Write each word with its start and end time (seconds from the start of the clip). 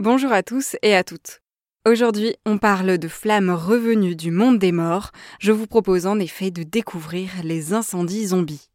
Bonjour 0.00 0.32
à 0.32 0.42
tous 0.42 0.76
et 0.80 0.94
à 0.94 1.04
toutes. 1.04 1.42
Aujourd'hui, 1.86 2.34
on 2.46 2.56
parle 2.56 2.96
de 2.96 3.06
flammes 3.06 3.50
revenues 3.50 4.16
du 4.16 4.30
monde 4.30 4.58
des 4.58 4.72
morts. 4.72 5.10
Je 5.40 5.52
vous 5.52 5.66
propose 5.66 6.06
en 6.06 6.18
effet 6.18 6.50
de 6.50 6.62
découvrir 6.62 7.28
les 7.44 7.74
incendies 7.74 8.28
zombies. 8.28 8.70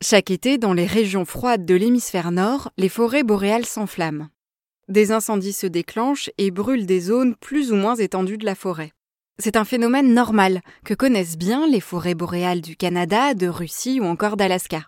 Chaque 0.00 0.30
été, 0.30 0.58
dans 0.58 0.72
les 0.72 0.86
régions 0.86 1.24
froides 1.24 1.66
de 1.66 1.74
l'hémisphère 1.74 2.30
nord, 2.30 2.70
les 2.78 2.88
forêts 2.88 3.24
boréales 3.24 3.66
s'enflamment. 3.66 4.28
Des 4.86 5.10
incendies 5.10 5.52
se 5.52 5.66
déclenchent 5.66 6.30
et 6.38 6.52
brûlent 6.52 6.86
des 6.86 7.00
zones 7.00 7.34
plus 7.34 7.72
ou 7.72 7.74
moins 7.74 7.96
étendues 7.96 8.38
de 8.38 8.46
la 8.46 8.54
forêt. 8.54 8.92
C'est 9.40 9.56
un 9.56 9.64
phénomène 9.64 10.14
normal 10.14 10.60
que 10.84 10.94
connaissent 10.94 11.38
bien 11.38 11.66
les 11.66 11.80
forêts 11.80 12.14
boréales 12.14 12.60
du 12.60 12.76
Canada, 12.76 13.34
de 13.34 13.48
Russie 13.48 13.98
ou 13.98 14.04
encore 14.04 14.36
d'Alaska. 14.36 14.84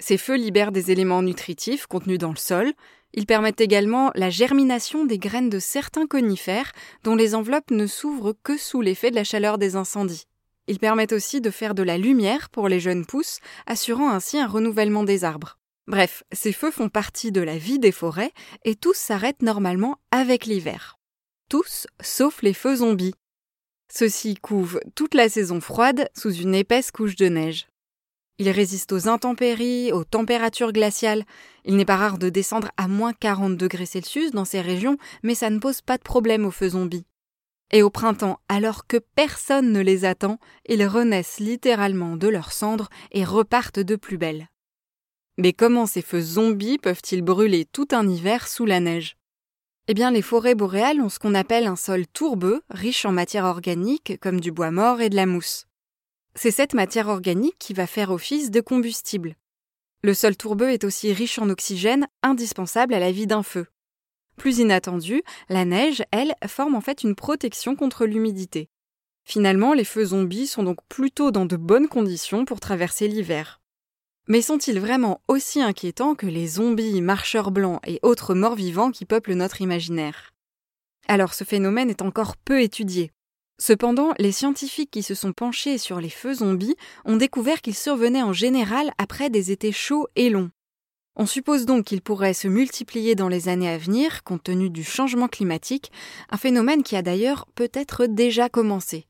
Ces 0.00 0.18
feux 0.18 0.36
libèrent 0.36 0.72
des 0.72 0.90
éléments 0.90 1.22
nutritifs 1.22 1.86
contenus 1.86 2.18
dans 2.18 2.30
le 2.30 2.36
sol, 2.36 2.72
ils 3.14 3.26
permettent 3.26 3.60
également 3.60 4.10
la 4.14 4.30
germination 4.30 5.04
des 5.04 5.18
graines 5.18 5.50
de 5.50 5.58
certains 5.58 6.06
conifères 6.06 6.72
dont 7.02 7.16
les 7.16 7.34
enveloppes 7.34 7.70
ne 7.70 7.86
s'ouvrent 7.86 8.34
que 8.42 8.56
sous 8.56 8.80
l'effet 8.80 9.10
de 9.10 9.16
la 9.16 9.24
chaleur 9.24 9.58
des 9.58 9.76
incendies. 9.76 10.26
Ils 10.68 10.78
permettent 10.78 11.12
aussi 11.12 11.40
de 11.40 11.50
faire 11.50 11.74
de 11.74 11.82
la 11.82 11.96
lumière 11.96 12.50
pour 12.50 12.68
les 12.68 12.80
jeunes 12.80 13.06
pousses, 13.06 13.38
assurant 13.66 14.10
ainsi 14.10 14.38
un 14.38 14.46
renouvellement 14.46 15.04
des 15.04 15.24
arbres. 15.24 15.58
Bref, 15.86 16.24
ces 16.32 16.52
feux 16.52 16.72
font 16.72 16.88
partie 16.88 17.30
de 17.30 17.40
la 17.40 17.56
vie 17.56 17.78
des 17.78 17.92
forêts 17.92 18.32
et 18.64 18.74
tous 18.74 18.96
s'arrêtent 18.96 19.42
normalement 19.42 19.98
avec 20.10 20.44
l'hiver. 20.44 20.98
Tous 21.48 21.86
sauf 22.00 22.42
les 22.42 22.54
feux 22.54 22.76
zombies. 22.76 23.14
Ceux-ci 23.88 24.34
couvent 24.34 24.80
toute 24.96 25.14
la 25.14 25.28
saison 25.28 25.60
froide 25.60 26.08
sous 26.16 26.32
une 26.32 26.56
épaisse 26.56 26.90
couche 26.90 27.14
de 27.14 27.28
neige. 27.28 27.68
Il 28.38 28.50
résiste 28.50 28.92
aux 28.92 29.08
intempéries, 29.08 29.92
aux 29.92 30.04
températures 30.04 30.72
glaciales. 30.72 31.24
Il 31.64 31.76
n'est 31.76 31.86
pas 31.86 31.96
rare 31.96 32.18
de 32.18 32.28
descendre 32.28 32.70
à 32.76 32.86
moins 32.86 33.14
40 33.14 33.56
degrés 33.56 33.86
Celsius 33.86 34.30
dans 34.30 34.44
ces 34.44 34.60
régions, 34.60 34.98
mais 35.22 35.34
ça 35.34 35.48
ne 35.48 35.58
pose 35.58 35.80
pas 35.80 35.96
de 35.96 36.02
problème 36.02 36.44
aux 36.44 36.50
feux 36.50 36.70
zombies. 36.70 37.06
Et 37.72 37.82
au 37.82 37.90
printemps, 37.90 38.38
alors 38.48 38.86
que 38.86 38.98
personne 39.14 39.72
ne 39.72 39.80
les 39.80 40.04
attend, 40.04 40.38
ils 40.68 40.86
renaissent 40.86 41.40
littéralement 41.40 42.16
de 42.16 42.28
leurs 42.28 42.52
cendres 42.52 42.90
et 43.10 43.24
repartent 43.24 43.80
de 43.80 43.96
plus 43.96 44.18
belle. 44.18 44.48
Mais 45.38 45.52
comment 45.52 45.86
ces 45.86 46.02
feux 46.02 46.20
zombies 46.20 46.78
peuvent-ils 46.78 47.22
brûler 47.22 47.64
tout 47.64 47.88
un 47.92 48.08
hiver 48.08 48.48
sous 48.48 48.66
la 48.66 48.80
neige? 48.80 49.16
Eh 49.88 49.94
bien, 49.94 50.10
les 50.10 50.22
forêts 50.22 50.54
boréales 50.54 51.00
ont 51.00 51.08
ce 51.08 51.18
qu'on 51.18 51.34
appelle 51.34 51.66
un 51.66 51.76
sol 51.76 52.06
tourbeux, 52.06 52.62
riche 52.70 53.04
en 53.04 53.12
matière 53.12 53.44
organique, 53.44 54.18
comme 54.20 54.40
du 54.40 54.52
bois 54.52 54.70
mort 54.70 55.00
et 55.00 55.10
de 55.10 55.16
la 55.16 55.26
mousse. 55.26 55.66
C'est 56.38 56.50
cette 56.50 56.74
matière 56.74 57.08
organique 57.08 57.58
qui 57.58 57.72
va 57.72 57.86
faire 57.86 58.10
office 58.10 58.50
de 58.50 58.60
combustible. 58.60 59.36
Le 60.02 60.12
sol 60.12 60.36
tourbeux 60.36 60.70
est 60.70 60.84
aussi 60.84 61.14
riche 61.14 61.38
en 61.38 61.48
oxygène, 61.48 62.06
indispensable 62.22 62.92
à 62.92 63.00
la 63.00 63.10
vie 63.10 63.26
d'un 63.26 63.42
feu. 63.42 63.66
Plus 64.36 64.58
inattendu, 64.58 65.22
la 65.48 65.64
neige, 65.64 66.04
elle, 66.10 66.34
forme 66.46 66.74
en 66.74 66.82
fait 66.82 67.02
une 67.02 67.14
protection 67.14 67.74
contre 67.74 68.04
l'humidité. 68.04 68.68
Finalement, 69.24 69.72
les 69.72 69.84
feux 69.84 70.04
zombies 70.04 70.46
sont 70.46 70.62
donc 70.62 70.78
plutôt 70.90 71.30
dans 71.30 71.46
de 71.46 71.56
bonnes 71.56 71.88
conditions 71.88 72.44
pour 72.44 72.60
traverser 72.60 73.08
l'hiver. 73.08 73.62
Mais 74.28 74.42
sont-ils 74.42 74.78
vraiment 74.78 75.22
aussi 75.28 75.62
inquiétants 75.62 76.14
que 76.14 76.26
les 76.26 76.46
zombies, 76.46 77.00
marcheurs 77.00 77.50
blancs 77.50 77.80
et 77.86 77.98
autres 78.02 78.34
morts 78.34 78.56
vivants 78.56 78.90
qui 78.90 79.06
peuplent 79.06 79.32
notre 79.32 79.62
imaginaire? 79.62 80.34
Alors 81.08 81.32
ce 81.32 81.44
phénomène 81.44 81.88
est 81.88 82.02
encore 82.02 82.36
peu 82.36 82.60
étudié. 82.60 83.10
Cependant, 83.58 84.12
les 84.18 84.32
scientifiques 84.32 84.90
qui 84.90 85.02
se 85.02 85.14
sont 85.14 85.32
penchés 85.32 85.78
sur 85.78 86.00
les 86.00 86.10
feux 86.10 86.34
zombies 86.34 86.76
ont 87.06 87.16
découvert 87.16 87.62
qu'ils 87.62 87.74
survenaient 87.74 88.22
en 88.22 88.34
général 88.34 88.92
après 88.98 89.30
des 89.30 89.50
étés 89.50 89.72
chauds 89.72 90.08
et 90.14 90.28
longs. 90.28 90.50
On 91.18 91.24
suppose 91.24 91.64
donc 91.64 91.86
qu'ils 91.86 92.02
pourraient 92.02 92.34
se 92.34 92.48
multiplier 92.48 93.14
dans 93.14 93.28
les 93.28 93.48
années 93.48 93.70
à 93.70 93.78
venir 93.78 94.22
compte 94.22 94.42
tenu 94.42 94.68
du 94.68 94.84
changement 94.84 95.28
climatique, 95.28 95.90
un 96.28 96.36
phénomène 96.36 96.82
qui 96.82 96.94
a 96.94 97.00
d'ailleurs 97.00 97.46
peut-être 97.54 98.04
déjà 98.04 98.50
commencé. 98.50 99.06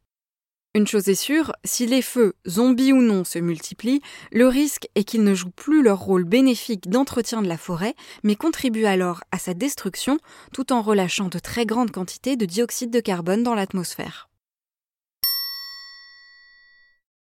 Une 0.76 0.86
chose 0.86 1.08
est 1.08 1.16
sûre, 1.16 1.52
si 1.64 1.86
les 1.86 2.02
feux, 2.02 2.34
zombies 2.46 2.92
ou 2.92 3.02
non, 3.02 3.24
se 3.24 3.40
multiplient, 3.40 4.02
le 4.30 4.46
risque 4.46 4.88
est 4.94 5.02
qu'ils 5.02 5.24
ne 5.24 5.34
jouent 5.34 5.50
plus 5.50 5.82
leur 5.82 5.98
rôle 5.98 6.24
bénéfique 6.24 6.88
d'entretien 6.88 7.42
de 7.42 7.48
la 7.48 7.56
forêt, 7.56 7.94
mais 8.22 8.36
contribuent 8.36 8.84
alors 8.84 9.24
à 9.32 9.38
sa 9.38 9.54
destruction 9.54 10.18
tout 10.52 10.72
en 10.72 10.82
relâchant 10.82 11.28
de 11.28 11.38
très 11.40 11.66
grandes 11.66 11.90
quantités 11.90 12.36
de 12.36 12.44
dioxyde 12.44 12.90
de 12.90 13.00
carbone 13.00 13.42
dans 13.42 13.54
l'atmosphère. 13.54 14.28